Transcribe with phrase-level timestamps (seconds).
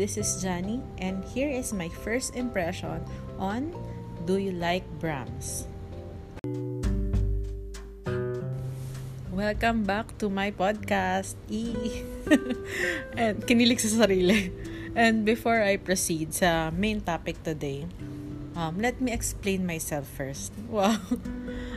[0.00, 3.04] This is Johnny, and here is my first impression
[3.36, 3.68] on
[4.24, 5.68] Do You Like Brahms?
[9.28, 11.36] Welcome back to my podcast.
[11.52, 11.76] E.
[13.20, 14.48] and kinilig sa sarili.
[14.96, 17.84] And before I proceed sa main topic today,
[18.56, 20.56] um, let me explain myself first.
[20.72, 20.96] Wow.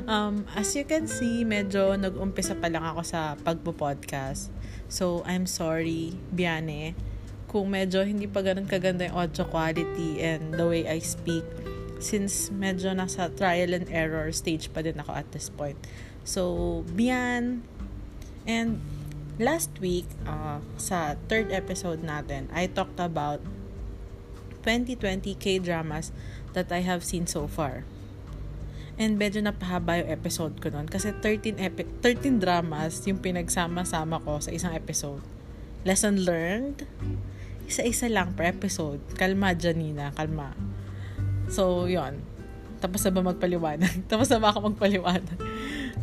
[0.08, 4.48] Um, as you can see, medyo nag-umpisa pa lang ako sa pagpo-podcast.
[4.88, 6.96] So, I'm sorry, Biane,
[7.54, 11.46] kung medyo hindi pa ganun kaganda yung audio quality and the way I speak
[12.02, 15.78] since medyo nasa trial and error stage pa din ako at this point.
[16.26, 17.62] So, Bian,
[18.50, 18.82] and
[19.38, 23.40] last week, uh, sa third episode natin, I talked about
[24.66, 26.10] 2020 K-dramas
[26.58, 27.86] that I have seen so far.
[28.98, 30.90] And medyo napahaba yung episode ko noon.
[30.90, 35.22] Kasi 13, epi- 13 dramas yung pinagsama-sama ko sa isang episode.
[35.84, 36.86] Lesson learned?
[37.68, 39.00] Isa-isa lang per episode.
[39.16, 40.12] Kalma, Janina.
[40.14, 40.54] Kalma.
[41.48, 42.22] So, yon
[42.84, 43.96] Tapos na ba magpaliwanag?
[44.12, 45.40] Tapos na ba ako magpaliwanag?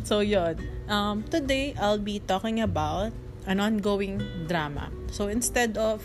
[0.01, 0.57] So, yon
[0.89, 3.13] um, Today, I'll be talking about
[3.45, 4.17] an ongoing
[4.49, 4.89] drama.
[5.13, 6.01] So, instead of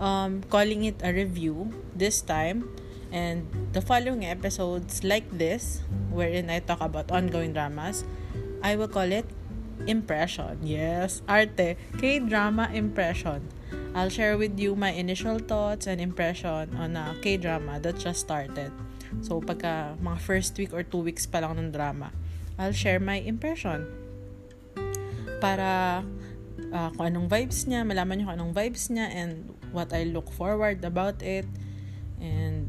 [0.00, 2.64] um, calling it a review, this time,
[3.12, 8.04] And the following episodes like this, wherein I talk about ongoing dramas,
[8.62, 9.26] I will call it
[9.86, 10.58] impression.
[10.60, 11.78] Yes, arte.
[11.98, 13.46] K-drama impression.
[13.96, 18.68] I'll share with you my initial thoughts and impression on a K-drama that just started.
[19.24, 22.12] So, pagka mga first week or two weeks pa lang ng drama,
[22.60, 23.88] I'll share my impression.
[25.40, 26.04] Para
[26.76, 30.28] uh, kung anong vibes niya, malaman niyo kung anong vibes niya and what I look
[30.28, 31.48] forward about it.
[32.20, 32.68] And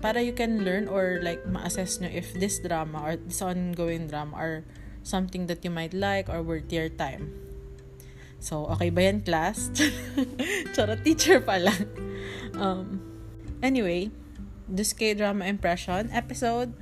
[0.00, 4.40] para you can learn or like ma-assess nyo if this drama or this ongoing drama
[4.40, 4.56] are
[5.04, 7.41] something that you might like or worth your time.
[8.42, 9.70] So, okay ba yan, class?
[10.74, 11.70] Charot, teacher pala.
[12.58, 12.98] Um,
[13.62, 14.10] anyway,
[14.66, 16.74] this K-drama impression episode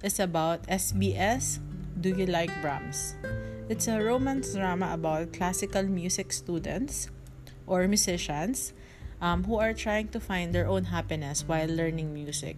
[0.00, 1.60] is about SBS
[2.00, 3.20] Do You Like Brahms?
[3.68, 7.12] It's a romance drama about classical music students
[7.68, 8.72] or musicians
[9.20, 12.56] um, who are trying to find their own happiness while learning music.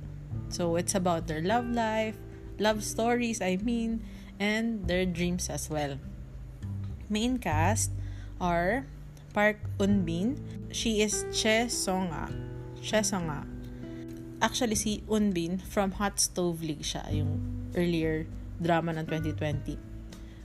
[0.55, 2.15] So it's about their love life,
[2.63, 4.07] love stories, I mean,
[4.39, 5.99] and their dreams as well.
[7.11, 7.91] Main cast
[8.41, 8.85] are
[9.33, 10.39] Park Unbin.
[10.73, 12.29] She is Che Songa.
[12.83, 13.45] Che Songa.
[14.41, 17.41] Actually, si Unbin from Hot Stove League siya, yung
[17.73, 18.29] earlier
[18.61, 19.77] drama ng 2020.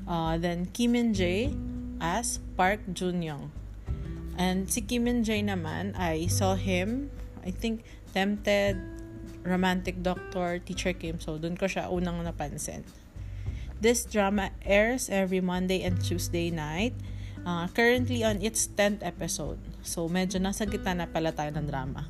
[0.08, 1.52] Uh, then Kim and Jae
[2.00, 3.52] as Park Junyoung.
[4.40, 7.12] And si Kim and Jae naman, I saw him,
[7.46, 8.80] I think, Tempted,
[9.44, 11.20] Romantic Doctor, Teacher Kim.
[11.20, 12.84] So, dun ko siya unang napansin.
[13.82, 16.94] This drama airs every Monday and Tuesday night.
[17.42, 19.58] Uh, currently on its 10th episode.
[19.82, 22.06] So, medyo nasa gitna na pala tayo ng drama.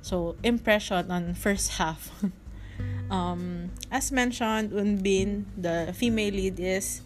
[0.00, 2.08] So, impression on first half.
[3.12, 7.04] um, as mentioned, Unbin, the female lead is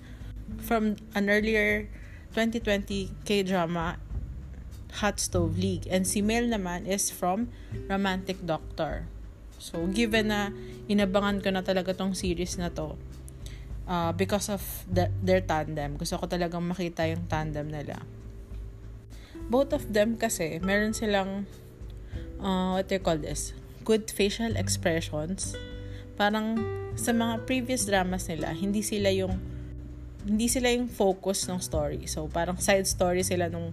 [0.63, 1.91] from an earlier
[2.39, 3.99] 2020 K-drama
[5.03, 5.91] Hot Stove League.
[5.91, 7.51] And si Mel naman is from
[7.91, 9.11] Romantic Doctor.
[9.59, 10.55] So, given na
[10.87, 12.95] inabangan ko na talaga tong series na to,
[13.89, 18.03] uh, because of the, their tandem, gusto ko talagang makita yung tandem nila.
[19.47, 21.47] Both of them kasi, meron silang,
[22.43, 23.55] uh, what do you call this?
[23.87, 25.55] Good facial expressions.
[26.19, 26.59] Parang
[26.99, 29.39] sa mga previous dramas nila, hindi sila yung
[30.27, 32.03] hindi sila yung focus ng story.
[32.11, 33.71] So, parang side story sila nung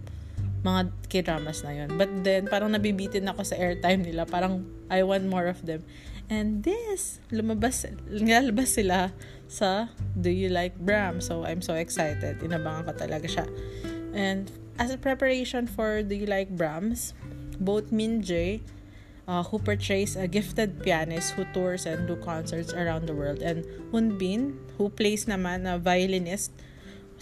[0.63, 0.81] mga
[1.11, 1.99] k-dramas na yun.
[1.99, 4.23] But then, parang nabibitin ako sa airtime nila.
[4.23, 5.83] Parang, I want more of them.
[6.31, 9.11] And this, lumabas, lalabas sila
[9.51, 11.19] sa Do You Like Bram?
[11.19, 12.39] So, I'm so excited.
[12.39, 13.45] Inabangan ko talaga siya.
[14.15, 14.47] And,
[14.79, 17.13] as a preparation for Do You Like Brahms,
[17.59, 18.63] both Min Jae,
[19.27, 23.67] uh, who portrays a gifted pianist who tours and do concerts around the world, and
[23.91, 26.51] Hun Bin, who plays naman a violinist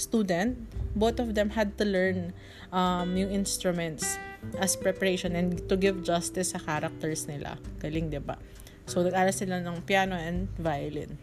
[0.01, 0.57] student,
[0.97, 2.33] both of them had to learn
[2.73, 4.17] um, yung instruments
[4.57, 7.61] as preparation and to give justice sa characters nila.
[7.77, 8.41] Galing, di ba?
[8.89, 11.21] So, nag-aral sila ng piano and violin.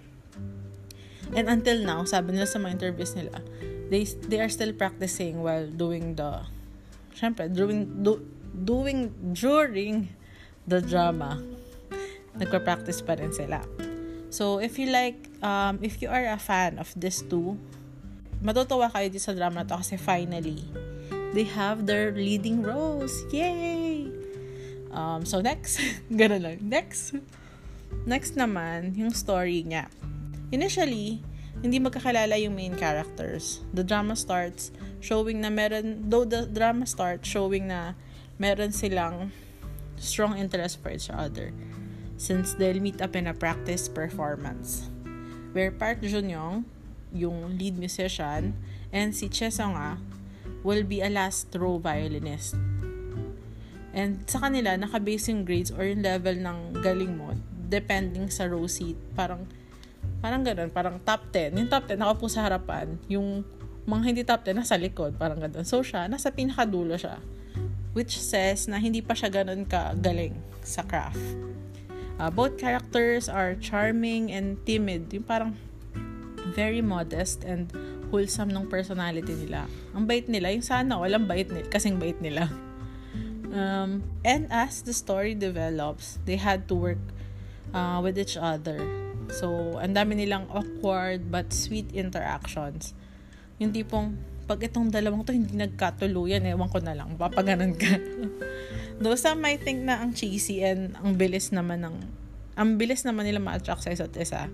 [1.34, 3.42] And until now, sabi nila sa mga interviews nila,
[3.90, 6.46] they, they are still practicing while doing the,
[7.12, 8.22] syempre, doing, do,
[8.54, 10.08] doing during
[10.64, 11.42] the drama.
[12.38, 13.60] Nagpa-practice pa rin sila.
[14.30, 17.58] So, if you like, um, if you are a fan of these two,
[18.42, 20.62] matutuwa kayo dito sa drama na to kasi finally,
[21.34, 23.12] they have their leading roles.
[23.34, 24.10] Yay!
[24.90, 25.80] Um, so next,
[26.10, 26.58] ganun lang.
[26.62, 27.14] Next,
[28.06, 29.90] next naman, yung story niya.
[30.48, 31.20] Initially,
[31.60, 33.60] hindi magkakalala yung main characters.
[33.74, 34.70] The drama starts
[35.02, 37.98] showing na meron, though the drama starts showing na
[38.38, 39.34] meron silang
[39.98, 41.50] strong interest for each other
[42.18, 44.90] since they'll meet up in a practice performance.
[45.52, 46.66] Where Park Jun-young,
[47.12, 48.56] yung lead musician,
[48.92, 50.00] and si Che Sung-ah
[50.66, 52.58] will be a last row violinist.
[53.94, 57.34] And sa kanila, naka-basing grades or yung level ng galing mo,
[57.68, 58.96] depending sa row seat.
[59.16, 59.48] Parang,
[60.20, 61.56] parang ganun, parang top 10.
[61.56, 62.94] Yung top 10, nakapo sa harapan.
[63.10, 63.42] Yung
[63.88, 65.16] mga hindi top 10, nasa likod.
[65.16, 65.64] Parang ganun.
[65.64, 67.18] So siya, nasa pinakadulo siya.
[67.96, 71.18] Which says na hindi pa siya ganun kagaling sa craft.
[72.18, 75.08] Uh, both characters are charming and timid.
[75.14, 75.54] Yung parang
[76.54, 77.70] very modest and
[78.08, 79.68] wholesome ng personality nila.
[79.92, 82.48] Ang bait nila, yung sana walang bait nila, kasing bait nila.
[83.48, 87.02] Um, and as the story develops, they had to work
[87.72, 88.80] uh, with each other.
[89.32, 92.96] So, ang dami nilang awkward but sweet interactions.
[93.60, 94.16] Yung tipong,
[94.48, 98.00] pag itong dalawang to hindi nagkatuluyan, ewan ko na lang, papaganon ka.
[99.00, 101.96] Though some might think na ang cheesy and ang bilis naman ng,
[102.56, 104.48] ang bilis naman nila ma-attract sa isa't isa.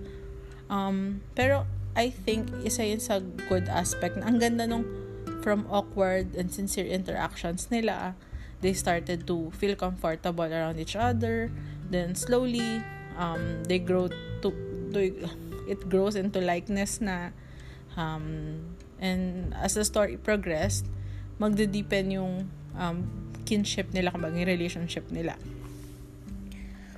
[0.67, 1.63] Um, pero,
[1.95, 4.83] I think, isa yun sa good aspect na ang ganda nung
[5.39, 8.19] from awkward and sincere interactions nila,
[8.59, 11.51] they started to feel comfortable around each other.
[11.87, 12.83] Then slowly,
[13.15, 14.49] um, they grow to,
[14.91, 14.99] to
[15.69, 17.31] it grows into likeness na
[17.95, 18.59] um,
[18.99, 20.85] and as the story progressed,
[21.39, 23.07] magde-deepen yung um,
[23.45, 25.35] kinship nila, kumbaga relationship nila.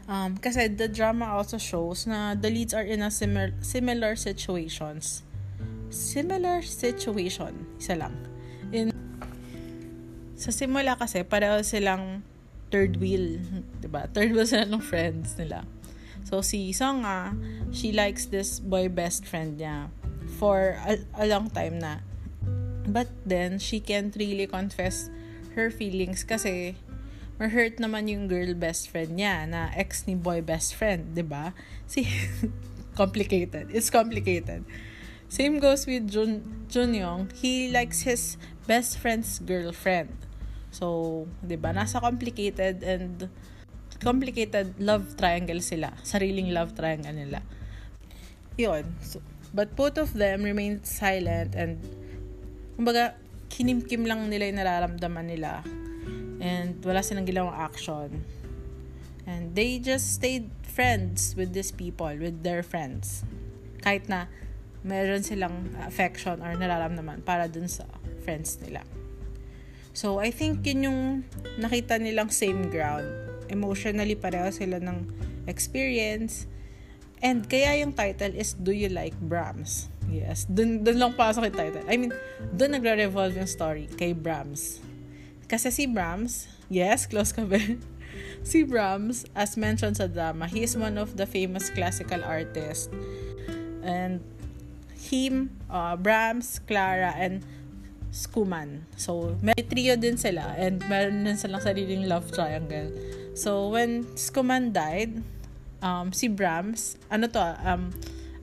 [0.07, 5.27] Um, kasi the drama also shows na the leads are in a similar, similar situations.
[5.91, 8.15] Similar situation, isa lang.
[8.71, 8.95] In
[10.37, 12.23] sa simula kasi, pareho silang
[12.71, 13.41] third wheel.
[13.41, 14.01] ba diba?
[14.15, 15.67] Third wheel sila ng friends nila.
[16.23, 17.35] So, si Songa,
[17.73, 19.91] she likes this boy best friend niya
[20.39, 22.03] for a, a long time na.
[22.87, 25.11] But then, she can't really confess
[25.57, 26.77] her feelings kasi
[27.37, 31.53] ma-hurt naman yung girl best friend niya na ex ni boy best friend, 'di ba?
[31.91, 32.03] Si
[32.97, 33.69] complicated.
[33.69, 34.65] It's complicated.
[35.29, 37.29] Same goes with Jun Jun Young.
[37.37, 38.35] He likes his
[38.65, 40.11] best friend's girlfriend.
[40.73, 41.71] So, 'di ba?
[41.77, 43.29] Nasa complicated and
[44.01, 45.93] complicated love triangle sila.
[46.01, 47.45] Sariling love triangle nila.
[48.57, 48.97] 'Yon.
[49.05, 49.21] So,
[49.53, 51.77] but both of them remained silent and
[52.75, 53.13] kumbaga
[53.53, 55.61] kinimkim lang nila yung nararamdaman nila.
[56.47, 58.23] And wala silang ginawang action.
[59.27, 63.27] And they just stayed friends with these people, with their friends.
[63.83, 64.31] Kahit na
[64.87, 67.83] meron silang affection or nararamdaman para dun sa
[68.23, 68.87] friends nila.
[69.91, 71.01] So, I think yun yung
[71.59, 73.09] nakita nilang same ground.
[73.51, 75.09] Emotionally, pareho sila ng
[75.49, 76.47] experience.
[77.19, 79.89] And kaya yung title is Do You Like Brahms?
[80.07, 81.83] Yes, dun, dun lang pasok yung title.
[81.89, 82.13] I mean,
[82.55, 84.79] dun nagre-revolve yung story kay Brahms.
[85.47, 87.59] Kasi si Brahms, yes, close ka ba?
[88.43, 92.91] si Brahms, as mentioned sa drama, he is one of the famous classical artists.
[93.79, 94.19] And
[94.99, 97.47] him, uh, Brahms, Clara, and
[98.11, 98.83] Skuman.
[98.99, 102.91] So, may trio din sila and meron din silang sariling love triangle.
[103.37, 105.23] So, when Skuman died,
[105.79, 107.93] um, si Brahms, ano to, um,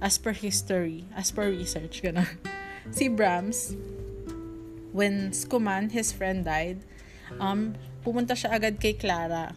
[0.00, 2.28] as per history, as per research, gano'n.
[2.96, 3.74] si Brahms,
[4.94, 6.80] when Skuman, his friend, died,
[7.38, 7.75] um,
[8.05, 9.57] pumunta siya agad kay Clara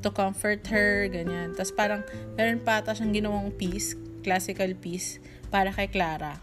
[0.00, 1.52] to comfort her, ganyan.
[1.56, 2.04] Tapos parang,
[2.36, 6.40] meron pa ata siyang ginawang piece, classical piece, para kay Clara.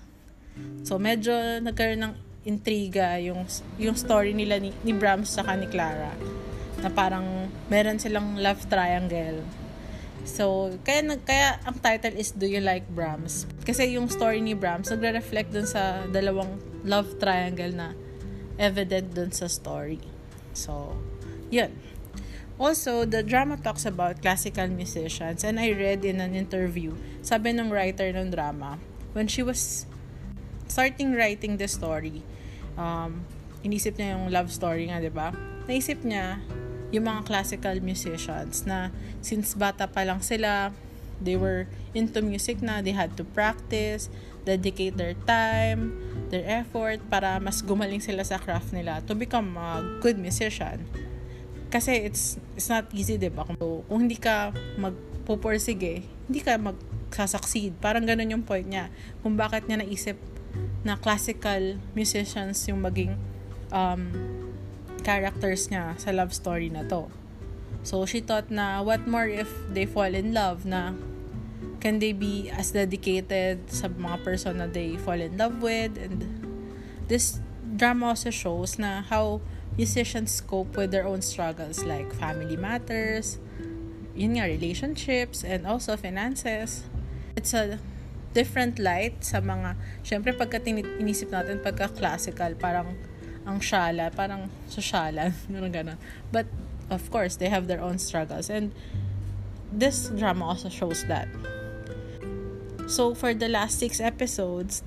[0.81, 2.13] So, medyo nagkaroon ng
[2.47, 3.43] intriga yung
[3.75, 6.15] yung story nila ni, ni Brahms sa ni Clara
[6.79, 9.43] na parang meron silang love triangle.
[10.27, 13.47] So, kaya kaya ang title is Do You Like Brahms?
[13.63, 17.95] Kasi yung story ni Brahms nagre-reflect dun sa dalawang love triangle na
[18.59, 20.16] evident dun sa story.
[20.57, 20.97] So,
[21.53, 21.77] yun.
[22.57, 27.69] Also, the drama talks about classical musicians and I read in an interview, sabi ng
[27.69, 28.81] writer ng drama,
[29.13, 29.85] when she was
[30.65, 32.25] starting writing the story,
[32.73, 33.21] um,
[33.61, 35.29] inisip niya yung love story nga, di ba?
[35.69, 36.41] Naisip niya
[36.89, 38.89] yung mga classical musicians na
[39.21, 40.73] since bata pa lang sila,
[41.21, 44.09] they were into music na, they had to practice,
[44.47, 45.91] dedicate their time,
[46.31, 50.87] their effort para mas gumaling sila sa craft nila to become a good musician.
[51.67, 53.43] Kasi it's it's not easy, 'di ba?
[53.43, 57.75] Kung, kung hindi ka magpupursige, hindi ka magsasucceed.
[57.83, 58.87] Parang ganun yung point niya.
[59.19, 60.15] Kung bakit niya naisip
[60.87, 63.19] na classical musicians yung maging
[63.75, 64.07] um,
[65.03, 67.11] characters niya sa love story na to.
[67.87, 70.91] So, she thought na what more if they fall in love na
[71.79, 76.27] can they be as dedicated sa mga person na they fall in love with and
[77.07, 79.39] this drama also shows na how
[79.79, 83.39] musicians cope with their own struggles like family matters,
[84.17, 86.83] yun nga, relationships, and also finances.
[87.37, 87.79] It's a
[88.33, 92.97] different light sa mga, syempre pagka inisip natin, pagka classical, parang
[93.47, 95.99] ang shala, parang sosyalan, gano'n gano'n.
[96.33, 96.49] But,
[96.89, 98.49] of course, they have their own struggles.
[98.49, 98.71] And
[99.71, 101.27] this drama also shows that.
[102.87, 104.81] So, for the last six episodes,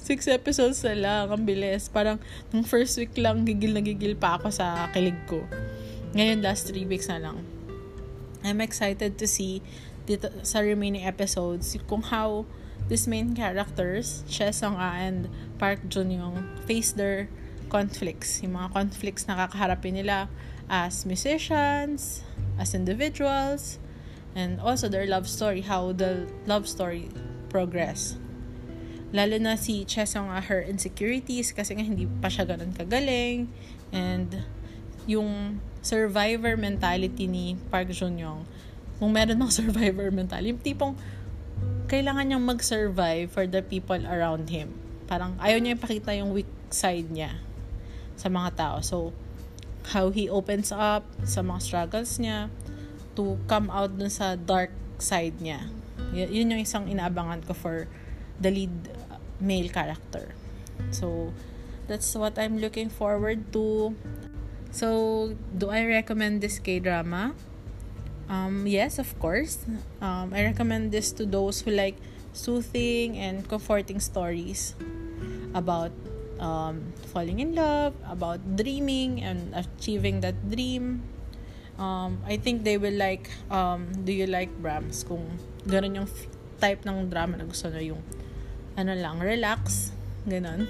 [0.00, 1.92] six episodes na lang, ang bilis.
[1.92, 2.18] Parang,
[2.50, 5.44] nung first week lang, gigil na gigil pa ako sa kilig ko.
[6.16, 7.44] Ngayon, last three weeks na lang.
[8.42, 9.62] I'm excited to see
[10.02, 12.42] dito sa remaining episodes kung how
[12.90, 15.30] these main characters, Choi Song-a and
[15.62, 17.30] Park Jun-young, face their
[17.72, 18.44] conflicts.
[18.44, 20.28] Yung mga conflicts na kakaharapin nila
[20.68, 22.20] as musicians,
[22.60, 23.80] as individuals,
[24.36, 27.08] and also their love story, how the love story
[27.48, 28.20] progress.
[29.16, 33.48] Lalo na si Chesong her insecurities kasi nga hindi pa siya ganun kagaling
[33.92, 34.40] and
[35.04, 38.48] yung survivor mentality ni Park Jun-young
[38.96, 40.94] kung meron ng survivor mentality yung tipong
[41.92, 44.72] kailangan niyang mag-survive for the people around him.
[45.04, 47.36] Parang ayaw niya ipakita yung weak side niya
[48.22, 48.76] sa mga tao.
[48.78, 49.10] So,
[49.90, 52.46] how he opens up sa mga struggles niya
[53.18, 54.70] to come out dun sa dark
[55.02, 55.66] side niya.
[56.14, 57.90] Y- yun yung isang inaabangan ko for
[58.38, 58.94] the lead
[59.42, 60.30] male character.
[60.94, 61.34] So,
[61.90, 63.98] that's what I'm looking forward to.
[64.70, 67.34] So, do I recommend this K-drama?
[68.30, 69.66] Um, yes, of course.
[70.00, 71.98] Um, I recommend this to those who like
[72.32, 74.72] soothing and comforting stories
[75.52, 75.92] about
[76.38, 81.02] um, falling in love, about dreaming and achieving that dream.
[81.78, 85.04] Um, I think they will like um, Do You Like Brahms?
[85.04, 86.08] Kung ganun yung
[86.60, 88.02] type ng drama na gusto nyo yung
[88.76, 89.92] ano lang, relax,
[90.24, 90.68] ganun.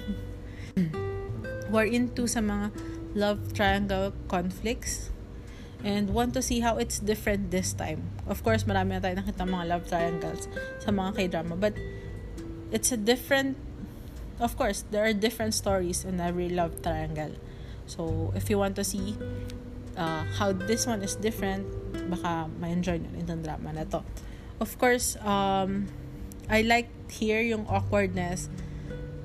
[1.71, 2.73] We're into sa mga
[3.13, 5.13] love triangle conflicts
[5.83, 8.09] and want to see how it's different this time.
[8.25, 10.47] Of course, marami na tayo nakita mga love triangles
[10.79, 11.75] sa mga k-drama, but
[12.71, 13.59] it's a different
[14.43, 17.31] of course, there are different stories in every love triangle.
[17.87, 19.15] So, if you want to see
[19.95, 21.63] uh, how this one is different,
[22.11, 24.03] baka ma-enjoy nyo itong drama na to.
[24.59, 25.87] Of course, um,
[26.51, 28.51] I like here yung awkwardness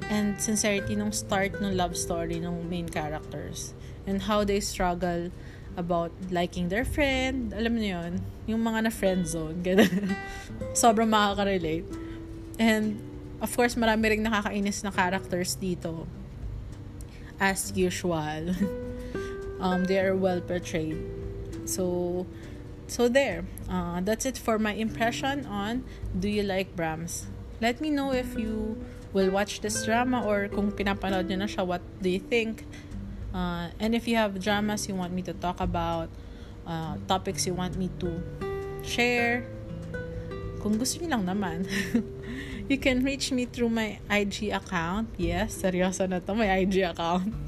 [0.08, 3.74] and sincerity nung start ng love story ng main characters
[4.06, 5.28] and how they struggle
[5.76, 7.52] about liking their friend.
[7.54, 8.12] Alam niyo yun?
[8.46, 9.62] Yung mga na friend zone.
[10.74, 11.86] Sobrang makaka-relate.
[12.58, 12.98] And,
[13.40, 16.06] of course, marami ring nakakainis na characters dito.
[17.38, 18.54] As usual.
[19.62, 20.98] um, they are well portrayed.
[21.64, 22.26] So,
[22.88, 25.84] So there, uh, that's it for my impression on
[26.18, 27.28] Do You Like Brahms?
[27.60, 28.80] Let me know if you
[29.12, 32.64] will watch this drama or kung pinapanood nyo na siya, what do you think?
[33.36, 36.08] Uh, and if you have dramas you want me to talk about,
[36.64, 38.24] uh, topics you want me to
[38.80, 39.44] share,
[40.64, 41.68] kung gusto niyo lang naman,
[42.68, 45.08] you can reach me through my IG account.
[45.16, 47.34] Yes, seryoso na to, my IG account.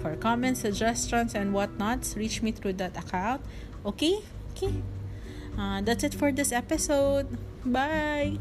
[0.00, 3.42] For comments, suggestions, and whatnots, reach me through that account.
[3.84, 4.24] Okay?
[4.56, 4.80] Okay.
[5.58, 7.36] Uh, that's it for this episode.
[7.64, 8.38] Bye!